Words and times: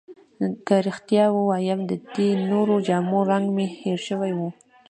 که 0.67 0.75
رښتیا 0.87 1.25
ووایم، 1.31 1.79
د 1.89 1.91
دې 2.13 2.29
نورو 2.49 2.75
جامو 2.87 3.19
رنګ 3.31 3.45
مې 3.55 3.65
هیر 3.79 3.99
شوی 4.07 4.31
وو. 4.37 4.49